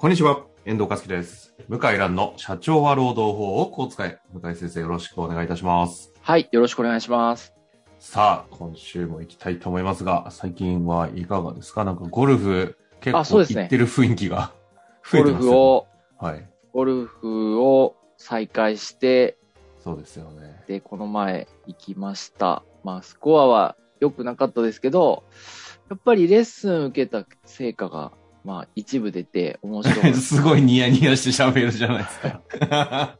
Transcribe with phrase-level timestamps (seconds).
[0.00, 1.54] こんにちは、遠藤和樹です。
[1.68, 4.18] 向井蘭の社長は労働法をこう使え。
[4.32, 6.10] 向井先生よろしくお願いいたします。
[6.22, 7.52] はい、よろしくお願いします。
[7.98, 11.84] さあ、今週も行きたいと思いますが、最近はいかがですか？
[11.84, 14.54] なんかゴルフ結構行ってる雰囲気が
[15.04, 15.52] 増えゴルてますよね。
[15.52, 15.86] フを、
[16.18, 16.50] はい。
[16.72, 19.36] ゴルフを再開して、
[19.78, 20.62] そうですよね。
[20.66, 22.62] で、この前行きました。
[22.84, 25.24] まあ、スコアは良くなかったですけど、
[25.90, 28.12] やっぱりレッスン受けた成果が、
[28.44, 30.14] まあ、一部出て面白い。
[30.14, 33.18] すごいニヤニヤして喋るじゃないですか。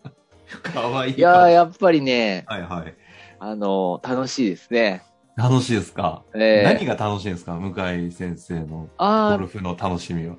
[0.63, 1.15] かわいい。
[1.15, 2.95] いやー、やっぱりね、はいはい。
[3.39, 5.03] あの楽しいですね。
[5.37, 7.55] 楽しいですか、えー何が楽しいんですか？
[7.55, 10.37] 向井先生のゴルフの楽しみは。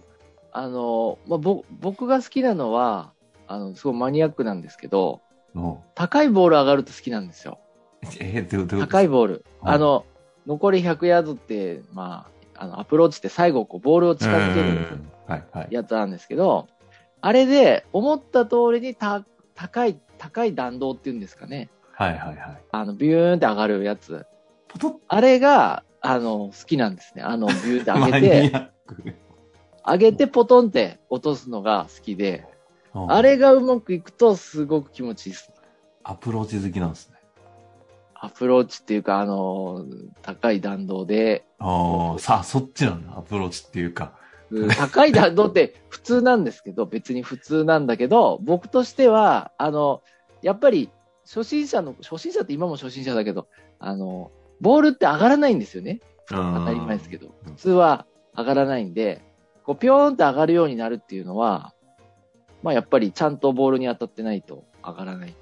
[0.54, 3.14] あのまあ、ぼ僕が好きなのは、
[3.48, 5.22] あの、すごいマニアックなんですけど、
[5.56, 7.60] の高いボール上がると好きなんですよ。
[8.20, 9.46] えー、どうどう高いボール。
[9.62, 10.06] はいあの、
[10.48, 15.02] 残り100ヤードって、まあ、あの、アプローチって最後、こう、ボールを近づける。
[15.72, 16.68] やつなんですけど、
[17.20, 21.72] あれで、思った通りにた、高い、高い弾道っていうんですかね。
[21.94, 22.62] はいはいはい。
[22.72, 24.28] あの、ビューンって上がるやつ。
[24.68, 27.24] ポトッあれが、あの、好きなんですね。
[27.24, 28.72] あの、ビューンって上げマて、
[29.84, 32.46] 上げてポトンって落とすのが好きで、
[32.94, 35.50] うんあれがうまくいくとすごく気持ちいいです。
[36.04, 37.11] アプローチ好きなんですね。
[38.24, 39.84] アプローチっていうか、あの、
[40.22, 43.18] 高い弾道で、ああ、さあ、そっちなんだ。
[43.18, 44.14] アプローチっていうか。
[44.52, 50.04] うん高い弾道って普通なんですけど、別に普通なんだけど、僕としては、あの、
[50.44, 50.92] やっぱり、
[51.24, 53.48] 初心者の、初心者って今も初心者だけど、
[53.80, 54.30] あの、
[54.60, 56.00] ボールって上がらないんですよね。
[56.28, 57.28] 当当たり前ですけど。
[57.28, 58.06] うん普通は
[58.38, 59.24] 上がらないんで、
[59.64, 61.74] こう、ぴょーんって上がるようになるっていうのは、
[62.62, 65.36] まあやっぱりちゃんとボールに当たってないと上がらない。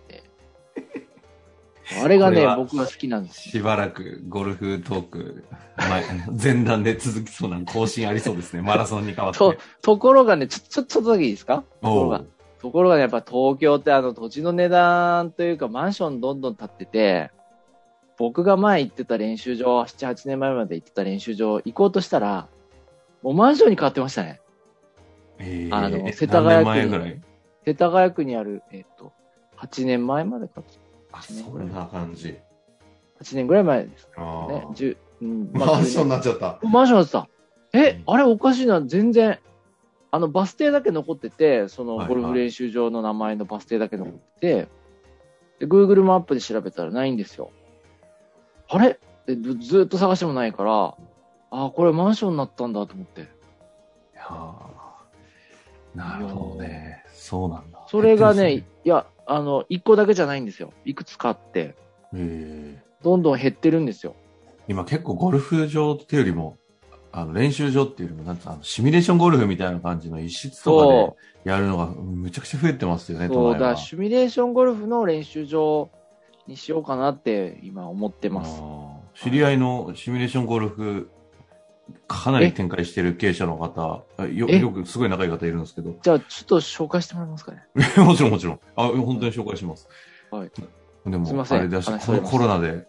[2.03, 3.51] あれがね僕が好きなんですよ。
[3.51, 5.43] しばらくゴルフトーク、
[5.77, 6.03] 前
[6.55, 8.61] 前段で続きそうな更新ありそうですね。
[8.61, 9.39] マラソンに変わって。
[9.39, 11.63] と、ところがね、ちょ、ちょ、ちょっとだけいいですか？
[11.81, 12.23] ところが。
[12.61, 17.31] ところがね、やっぱ東京ってあの土地の値段というかマンションどんどん建ってて、
[18.17, 22.47] 僕が前行ってた練習場、7、8年前まで行ってた練習場行こうとしたら、
[23.21, 24.41] もうマンションに変わってましたね。
[25.37, 27.21] えーあのえ世田谷区に
[27.65, 29.13] 世田谷区にある、えっ、と、
[29.57, 30.63] 8年前までか、
[31.11, 32.37] あ、そんな感じ。
[33.21, 34.13] 8年ぐらい前ですね。
[34.17, 36.59] ー10うん、マンションにななっちゃった。
[36.63, 37.27] マンションだった。
[37.73, 39.39] えうん、あれおかしいな、全然。
[40.11, 44.67] あの、バス停だけ残ってて、そのはいゴルフ練習場の名前のバス停だけ残ってて、
[45.59, 47.51] で、Google マップで調べたらないんですよ。
[48.69, 48.99] あれ？
[49.27, 50.95] でずずっと探してもないから、あ
[51.51, 53.21] あ、これマンションになったんだと思って。
[53.21, 53.25] い
[54.15, 57.03] やーなるほどね。
[57.13, 57.83] そうなんだ。
[57.87, 60.73] それがね、いや、あの、1個だけじゃないんですよ。
[60.85, 61.75] いくつかあって、
[63.03, 64.15] どんどん減ってるんですよ。
[64.67, 66.57] 今結構ゴルフ場っていうよりも、
[67.11, 73.29] あの練習場っていうよりも、なんあのシミュレーションゴルフみたいな感じの一室とかそでやるのがむちゃくちゃ増えてますよね、う。
[73.29, 75.91] そう、だシミュレーションゴルフの練習場
[76.47, 78.63] にしようかなって今思ってます。
[79.13, 81.11] 知り合いのシミュレーションゴルフ、
[82.07, 84.59] かなり展開してる経営者の方、あよえ？
[84.59, 87.63] よくすごい仲いい方いるんですけど、じゃあ、ちょっと紹介してもらえますかね？
[88.03, 88.59] もちろんもちろん。
[88.75, 89.87] あ、本当に紹介します。
[90.31, 90.51] はい。
[91.05, 92.87] でも、すいませんあれだし、話このコロナで、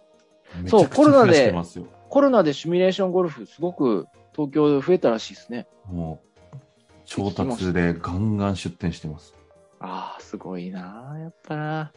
[0.66, 1.87] そうゃくちゃ増やしてますよ。
[2.09, 5.67] コロナでシミュレーションゴルフ、すごく東京で増えたらしいですね。
[5.87, 6.22] も
[6.53, 6.56] う、
[7.05, 9.34] 調達でガンガン出店してます。
[9.78, 11.93] ああ、すごいなやっぱな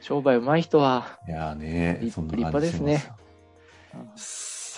[0.00, 1.18] 商売上手い人は。
[1.26, 3.06] いやーね、立そんな感じしますよ立
[3.94, 4.16] 派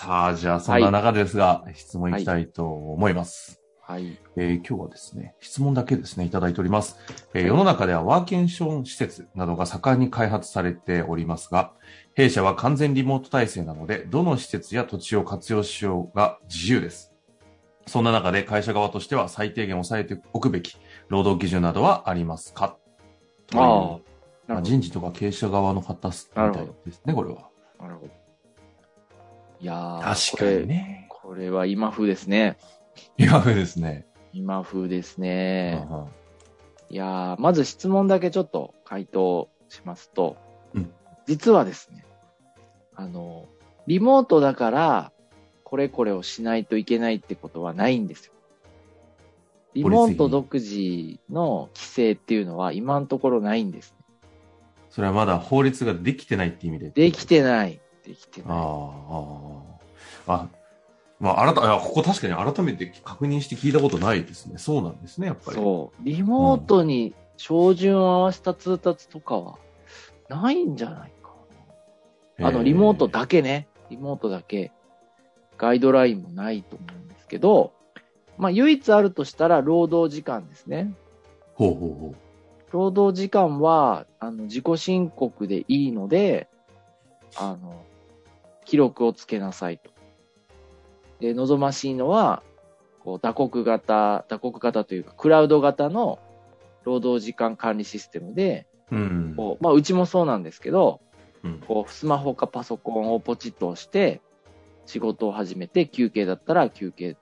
[0.01, 3.61] さあ、じゃあそんな中ですが、質問いきたいと思います。
[3.83, 4.17] はい。
[4.35, 6.97] えー今日はですね、質問だけですね、いただいております。
[7.35, 11.73] えー世の中ではワーケーション施設などが盛んに開発されておりますが、
[12.15, 17.13] 弊社は完全リモート体制なので、どの施設や土地を活用しようが自由です。
[17.85, 20.77] そんな中で会社側としては最低限抑えておくべき
[21.09, 22.75] 労働基準などはありますか？
[23.53, 23.99] ああ、
[24.47, 24.61] まあ。
[24.63, 27.49] 人事とか経営者側の方みたいですね、これは。
[27.79, 28.20] なるほど。
[29.61, 31.05] いやー確かにね。
[31.09, 31.35] これ。
[31.35, 32.57] これは今風ですね。
[33.17, 34.05] 今風ですね。
[34.33, 35.85] 今風ですね。
[35.89, 36.07] うんうん
[36.89, 40.35] いやーまず質問だけちょっと回答しますと、
[40.73, 40.91] うん
[41.25, 42.03] 実はですね、
[42.95, 43.45] あの、
[43.87, 45.11] リモートだから、
[45.63, 48.33] これこれをしないといけないってことはないんですよ。
[49.75, 53.95] リモート独自の規制っていうのは今のところないんです。
[54.89, 56.89] それはまだ法律ができてないって意味で。
[56.89, 57.79] できてない。
[58.05, 58.49] できてない。
[58.51, 58.59] ああ、
[60.27, 60.33] ああ。
[60.33, 60.47] あ、
[61.19, 64.57] まあ、改、ここ確かに改めて確認して聞いたことないですね。
[64.57, 65.57] そうなんですね、やっぱり。
[65.57, 66.03] そう。
[66.03, 69.59] リモートに照準を合わせた通達とかは
[70.29, 71.29] ないんじゃないか
[72.39, 72.47] な。
[72.47, 73.67] あの、リモートだけね。
[73.89, 74.71] リモートだけ。
[75.57, 77.71] ガイドラインもないと思うんですけど、
[78.39, 80.91] まあ、唯一あるとしたら労働時間ですね。
[81.53, 82.15] ほうほうほう。
[82.71, 86.47] 労働時間は、あの、自己申告でいいので、
[87.37, 87.83] あの、
[88.71, 89.91] 記録をつけなさいと。
[91.19, 92.41] で、望ましいのは、
[93.03, 96.19] こう、打刻型、打刻型というか、クラウド型の
[96.85, 99.33] 労働時間管理システムで、うん。
[99.35, 101.01] こう、まあ、うちもそうなんですけど、
[101.43, 104.21] うんこう、スマホかパソコンをポチッと押して、
[104.85, 107.17] 仕事を始めて、休憩だったら休憩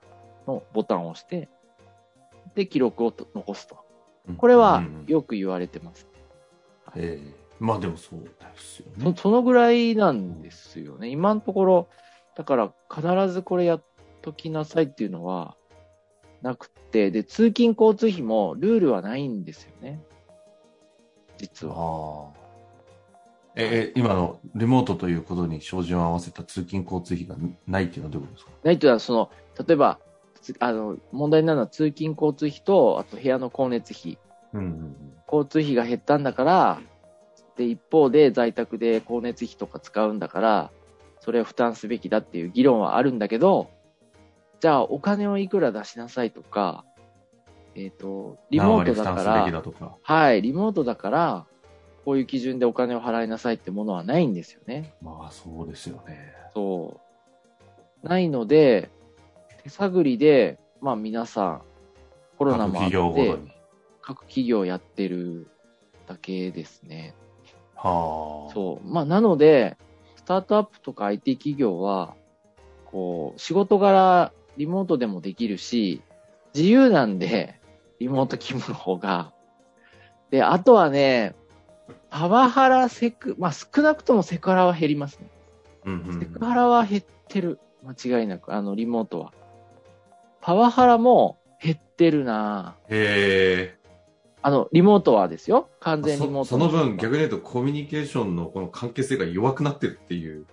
[0.46, 1.50] のボタンを押して、
[2.54, 3.76] で、記録をと残すと。
[4.38, 6.08] これはうんよく言われてます。
[6.96, 9.16] ええまあでもそうですよそね。
[9.18, 11.10] そのぐらいなんですよね。
[11.10, 11.88] 今のところ、
[12.36, 13.84] だから必ずこれやっ
[14.22, 15.56] ときなさいっていうのは
[16.42, 20.02] なくて、で、通勤交通費もルールはないんですよね。
[21.38, 22.32] 実は。
[23.56, 27.36] え、え今のリモートということに照準を合わせた通勤交通費が
[27.68, 28.52] ないっていうのはどういうことですか？
[28.64, 29.30] ないというのは、その、
[29.68, 30.00] 例えば、
[30.42, 34.18] つあの、問題なのは通勤交通費と、あと部屋の光熱費。
[34.54, 34.96] うんうん
[35.32, 36.82] 交通費が減ったんだから、
[37.60, 40.72] で、一方で在宅で光熱費とか使うんだから、
[41.20, 43.70] それを負担すべきだっていう議論はあるんだけど、
[44.62, 46.86] じゃあお金をいくら出しなさいとか、
[47.76, 49.98] えっ、と、リモートだから。
[50.02, 51.46] はい、リモートだから、
[52.06, 54.94] こういう基準でお金を払いなさいってものはないんですよね。
[55.02, 56.34] まあそうですよね。
[56.54, 57.02] そ
[58.02, 58.08] う。
[58.08, 58.90] ないので、
[59.64, 61.62] 手探りで、まあ皆さん、
[62.38, 63.52] コロナもあっ各企業ごとて、に。
[64.02, 65.50] 各企業やってる
[66.08, 67.16] だけですね。
[67.82, 68.54] はあ。
[68.54, 68.88] そう。
[68.88, 69.78] まあ、なので、
[70.16, 72.16] スタートアップとか IT 企業は、
[72.86, 76.02] こう、仕事柄、リモートでもできるし、
[76.54, 77.60] 自由なんで、
[78.00, 79.32] リモート勤務の方が。
[80.30, 81.36] で、あとはね、
[82.10, 85.30] パワハラセク、まあ、少なくともセクハラは減りますね。
[85.86, 87.60] うんうんうんセクハラは減ってる。
[87.84, 89.32] 間違いなく、あの、リモートは。
[90.42, 93.79] パワハラも減ってるなへえ。
[94.42, 95.70] あの、リモートはですよ。
[95.80, 100.46] 完全リモートそその分逆に言うとコミュニケーションのこの関係性が弱くなってるっていう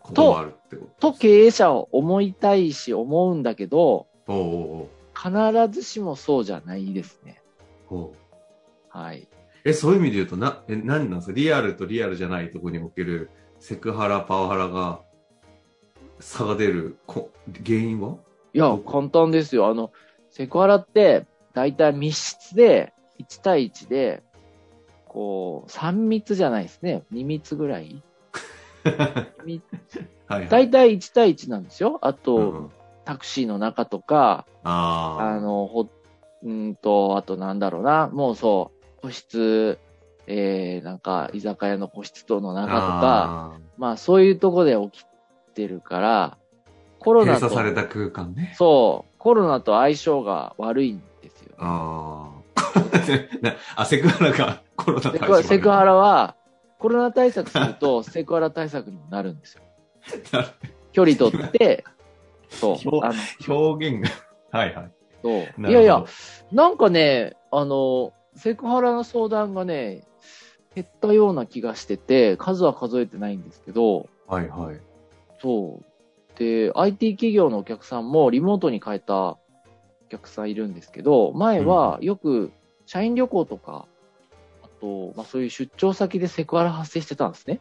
[0.00, 7.42] こともあるってことと経営者を思いたいし思うんだけど、おうおう必ずしもそうじゃないですね。
[8.88, 9.28] はい。
[9.64, 11.32] え、そういう意味で言うと、な、え、何なんですか？
[11.32, 13.30] リアルとリアルじゃないところにおける
[13.60, 15.00] セクハラ、パワハラが
[16.18, 17.30] 差が出るこ
[17.64, 18.16] 原因は？
[18.54, 19.68] いや、簡単ですよ。
[19.68, 19.92] あの、
[20.30, 22.92] セクハラって、だいたい密室で、
[23.28, 24.22] 1対1で、
[25.06, 27.04] こう、3密じゃないですね。
[27.12, 28.02] 2密ぐらい。
[29.46, 29.60] い、
[30.26, 30.48] はい。
[30.48, 31.98] だいたい1対1なんですよ。
[32.02, 32.70] あと、うんうん
[33.04, 35.30] タクシーの中とか、ああ。
[35.36, 35.88] あの、ほ、
[36.42, 39.78] うんと、あとなんだろうな、もうそう、個室、
[40.26, 45.06] えー、なんか、居酒屋の個室等の中とか、あまあそういうとこで起き
[45.54, 46.38] てるから、
[46.98, 48.54] コロー、ナと閉鎖、された空間ね。
[48.56, 51.54] そう、コロナと相性が悪いんですよ。
[51.58, 52.30] あ
[53.76, 53.84] あ。
[53.84, 56.36] セクハラがコロナセ対象クセクハラは、
[56.78, 59.62] コロナ対策すると、 セクハラ対策にもなるんですよ。
[60.92, 61.84] 距離取って、
[62.48, 64.58] そう、表あの、表現が。
[64.58, 64.90] はいはい。
[65.22, 65.70] そう。
[65.70, 66.04] いやいや、
[66.50, 70.04] なんかね、あの、セクハラの相談がね、
[70.74, 74.80] 減ったような気がしてて、数は数えてないんですけど、はいはい。
[75.40, 76.38] そう。
[76.38, 79.38] で、IT 企業のお客さんもリモートに変えたお
[80.08, 82.52] 客さんいるんですけど、前はよく
[82.86, 83.86] 社員旅行とか、
[84.62, 87.60] あと、まあそういう出張先でセクハラ発生してたんですね。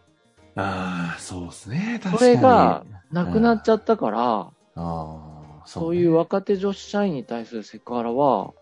[0.55, 1.99] ああ、そうですね。
[2.03, 2.35] 確そかに。
[2.35, 8.53] れが、なくなっちゃったから、ああ、そうねいう若手女子社員に対するセクハラは、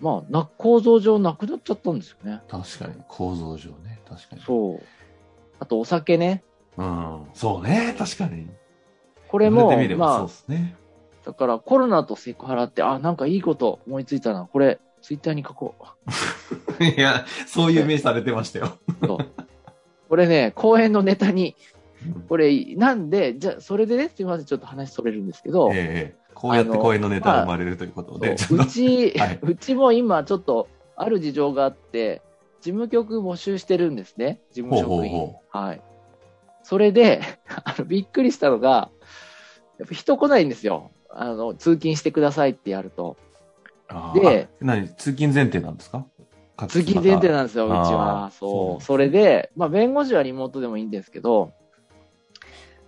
[0.00, 2.42] まあ、な、構造上なくなっちゃったんですよね。
[2.48, 4.00] 確かに、構造上ね。
[4.08, 4.42] 確かに。
[4.42, 4.80] そう。
[5.60, 6.42] あと、お酒ね。
[6.76, 7.26] うん。
[7.32, 7.94] そうね。
[7.96, 8.48] 確かに。
[9.28, 10.76] これもれてみれ、ばそうまですね。
[11.22, 14.46] あ、だからコロナとセクハラって、あ、なんかいいこと思いついたな。
[14.46, 15.74] これ、ツイッターに書こ
[16.80, 16.80] う。
[16.82, 18.78] いや、そういう目されてましたよ。
[20.08, 21.54] これね、公演のネタに、
[22.06, 32.22] うんこれ、なんで、じゃあ、それでね、すみません、ちょっと話それるんですけど、ええこうやって公演のネタが生まれるということで、ちょっとそううち、はい うちも今ちょっとある事情があって、
[32.60, 34.40] 事務局募集してるんですね。
[34.52, 35.10] 事務職員。
[35.12, 35.82] ほうほうはい。
[36.62, 37.20] それで、
[37.64, 38.90] あの、びっくりしたのが、
[39.78, 40.90] やっぱ人来ないんですよ。
[41.08, 43.16] あの、通勤してくださいってやると。
[44.14, 46.06] であ何通勤前提なんですか？
[46.68, 48.30] 通勤前提ななんですよ、うちは。
[48.32, 48.82] そう。
[48.82, 51.52] それで、まあ、弁護士はリモートでもいいんですけど、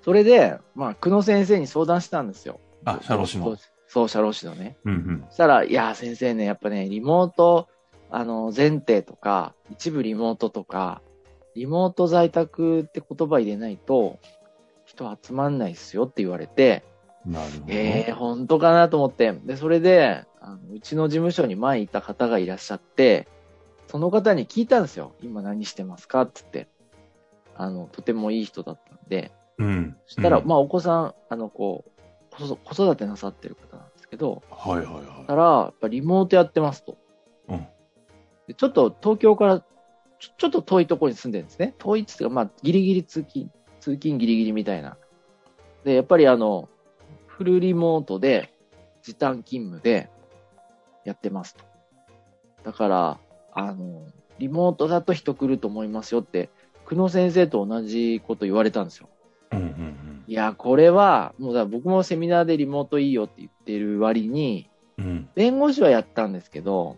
[0.02, 2.60] それで、まあ、久野先生に相談したんですよ。
[2.84, 3.56] あ、社労士の。
[3.88, 4.76] そう、社労士のね。
[4.84, 5.24] うんうん。
[5.28, 7.68] そしたら、いや、先生ね、やっぱね、リモート、
[8.10, 11.02] あの、前提とか、一部リモートとか、
[11.56, 14.20] リモート在宅って言葉入れないと、
[14.84, 16.84] 人集まんないっすよって言われて、
[17.26, 17.64] なるほど。
[17.68, 19.32] ええ本当かなと思って。
[19.32, 23.26] で、それで、あのうちの事務所に前いた方がいらっしゃって、
[23.88, 25.12] その方に聞いたんですよ。
[25.22, 26.68] 今何してますかって言って。
[27.56, 29.32] あの、とてもいい人だったんで。
[29.58, 29.96] うん。
[30.06, 31.90] そしたら、うんまあ、お子さん、あの、こう、
[32.36, 36.98] 子子育てなさってる方なんですけど、はいはいはたら、やっぱリモートやってますと。
[37.48, 37.52] い。
[37.54, 37.66] うん。
[38.46, 39.64] でちょっと東京から
[40.18, 41.74] ちょ、ちょっと遠いところに住んでるんですね。
[41.78, 44.96] 遠いっつっていうか、まあ、ギリギリ通勤、通勤ギリギリみたいな。
[45.84, 46.68] で、やっぱりあの、
[47.36, 48.50] フルリモートで、
[49.02, 50.08] 時短勤務で
[51.04, 51.64] やってますと。
[52.64, 53.18] だから、
[53.52, 54.06] あの、
[54.38, 56.48] リモートだと人来ると思いますよって、
[56.86, 59.10] 久野先生と同じこと言われたんですよ。
[59.52, 65.04] うんうんいや、これは、もうだ僕もセミナーでリモートいいよって言ってる割に、うん。
[65.04, 65.28] うん。
[65.34, 66.96] 弁護士はやったんですけど、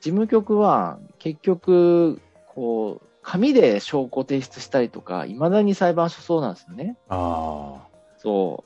[0.00, 2.22] 事務局は結局、
[2.54, 6.96] こう、紙で証拠提出したりとか、未だに裁判所そうなんですよね。
[7.08, 7.86] ああ。
[8.16, 8.64] そ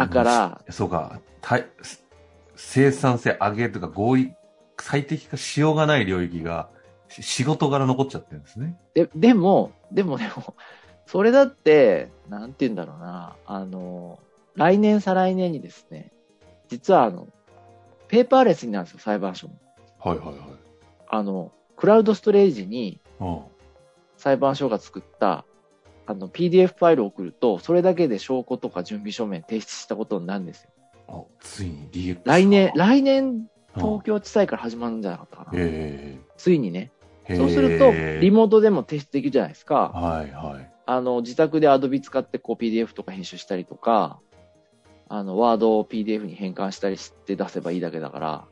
[0.00, 1.20] だから、そうか、
[2.56, 4.34] 生産性上げとか合意、
[4.78, 6.70] 最適化しようがない領域が
[7.08, 8.78] し仕事柄残っちゃってるんですね。
[8.94, 10.54] で、でも、でもでも、
[11.06, 14.18] それだって、なんて言うんだろうな、あの、
[14.54, 16.12] 来年再来年にですね、
[16.68, 17.28] 実はあの、
[18.08, 19.54] ペーパーレスになるんですよ、裁判所も。
[19.98, 20.36] はいはいはい。
[21.08, 23.40] あの、クラウドストレージにうん。
[24.16, 25.44] 裁判所が作った、
[26.10, 30.70] あの、PDF ファイルを送ると、それだけで証拠とか準備書面提出したことになるんですよ。
[31.06, 32.20] あ、ついに DX。
[32.24, 35.50] 来年、来年、東うん京地裁から始まるんじゃなかったかな。
[35.54, 36.90] えついにね。
[37.28, 39.90] えそうすると、リモートでも提出できるじゃないですか。
[39.94, 40.70] はいはい。
[40.84, 44.18] あの、自宅で Adobe 使ってこう PDF とか編集したりとか、
[45.08, 48.44] あの、ワードを PDF に変換したりして出せばいいだけだから。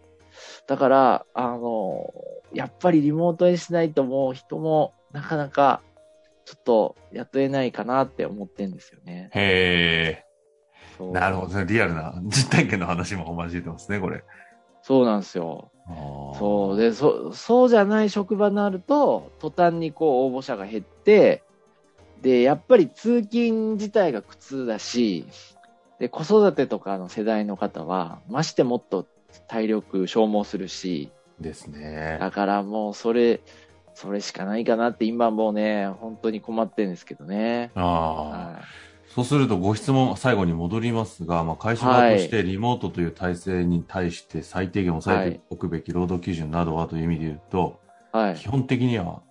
[0.68, 2.12] だから、あの、
[2.52, 5.82] やっぱりリモートにしないともう人もなかなか
[6.48, 9.28] ちょっと雇えないかなって思ってんですよね。
[9.34, 10.24] へ
[10.98, 11.12] え。
[11.12, 11.66] なるほどね。
[11.66, 14.24] リアルな実体験の話も交えてますね、これ。
[14.80, 15.70] そうなんですよ。
[16.38, 16.80] そう。
[16.80, 21.42] で、そ、そうじゃない職場になると、途端にこう応募者が減って、
[22.22, 25.26] で、やっぱり通勤自体が苦痛だし、
[25.98, 29.06] で、子育てとかの世代の方は、ましてもっと
[29.48, 32.16] 体力消耗するし、ですね。
[32.18, 33.40] だからもうそれ、
[34.00, 37.72] それしかないかなって今もうね、本当に困ってるんですけどね。
[37.74, 37.84] ああ。
[37.84, 38.60] は
[39.08, 47.80] そうするとご質問最後に戻りますが、まあ、会社側としてリモートという体制に対して最低限抑えておくべき労働基準などはという意味で言うと、
[48.12, 48.16] い。
[48.16, 48.34] はい。
[48.36, 49.22] 基本的には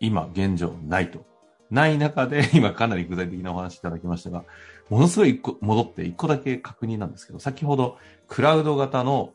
[0.00, 1.24] 今現状ないと。
[1.70, 4.42] ない中で 今かなり具体的なお話いただきましたが、
[4.88, 9.34] ものすごい一個戻って一個だけ確認なんですけど、先ほどクラウド型の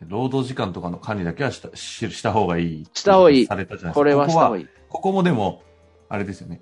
[0.00, 2.86] 労働時間とかの管理だけはしたしした方がいい。
[2.92, 3.94] した方がいいされたじゃないですか。
[3.94, 4.66] これはした方がいい。
[4.88, 5.62] ここもでも、
[6.08, 6.60] あれですよね。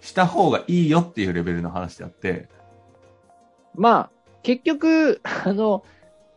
[0.00, 2.48] した方がいいよっていうレベルの話であって、
[3.74, 4.10] まあ、
[4.42, 5.84] 結局、あの、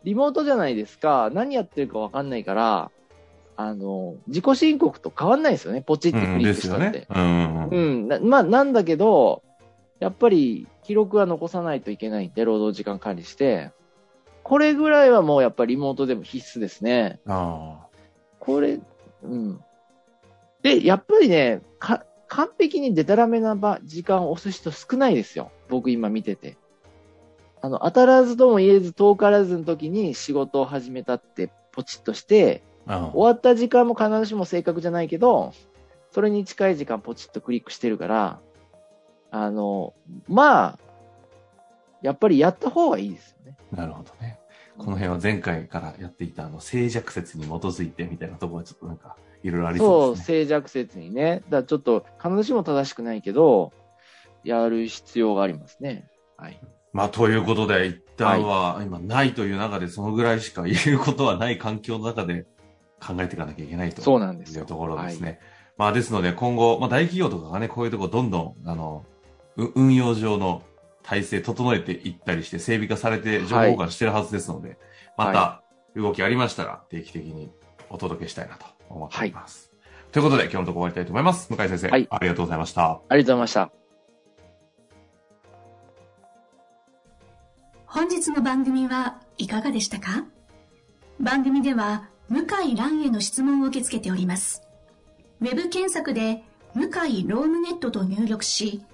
[0.04, 1.30] リモートじゃないですか。
[1.32, 2.90] 何やってるかわかんないから、
[3.56, 5.82] あの、自己申告と変わんないですよね。
[5.82, 7.00] ポチってクうん、リッですよクしたって。
[7.00, 7.06] ね。
[7.10, 8.28] うんうんううん。
[8.28, 9.42] まあ、なんだけど、
[9.98, 13.72] やっぱり記録は残さないといけないんで、労働時間管理して。
[14.50, 17.20] これぐらいはもうやっぱりリモートでも必須ですね。
[17.28, 17.86] あ
[18.40, 18.80] これ、
[19.22, 19.60] うん。
[20.60, 25.52] で、やっぱりね、か、完璧にデタラメな場時間を押す人少ないですよ。
[25.68, 26.56] 僕今見てて。
[27.60, 33.12] あの、当たらずとも言えず遠からずの時に仕事を始めたってポチッとして、あ。
[33.14, 35.52] 終わった時間も必ずしも正確じゃないけど、
[36.10, 38.40] それに近い時間ポチッとクリックしてるから、
[39.30, 39.94] あの、
[40.26, 40.78] まあ、
[42.02, 43.56] やっぱりやった方がいいですよね。
[43.70, 44.39] なるほどね。
[44.78, 50.44] この辺は前回からやっていたあの静寂説に基づいてみたいなところはちょっとなんかいろいろありそ、そううですね。
[50.44, 51.42] 静寂説にね。
[51.48, 53.72] だちょっと必ずしも正しくないけど、
[54.44, 56.08] やる必要がありますね。
[56.36, 56.60] はい。
[56.92, 62.46] まあということで一旦は今ないという中でそのぐらいしか言うことはない環境の中で
[63.00, 64.02] 考えていかなきゃいけないと。
[64.02, 64.62] そうなんですよ。
[64.62, 65.28] いうところですね。
[65.28, 65.38] はい
[65.80, 69.06] まあですので今後、まあ大企業とかがね、こういうところどんどん、あの、
[69.56, 70.62] う運用上の
[71.10, 74.78] 体制整えていったりして整備化されて情報交換してるはずですので、
[75.16, 75.64] また
[75.96, 77.50] 動きありましたら定期的に
[77.88, 79.72] お届けしたいなと思っています。
[80.12, 81.52] ということで今日のところ終わりたいと思います。
[81.52, 82.84] 向井先生、はいありがとうございました。
[82.84, 83.72] ありがとうございました。
[87.86, 90.26] 本日の番組はいかがでしたか？
[91.18, 94.62] 番組では向井蘭への質問を受け付けております。
[95.40, 98.84] ウェブ検索で向井ロームネットと入力し、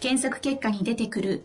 [0.00, 1.44] 検索結果に出てくる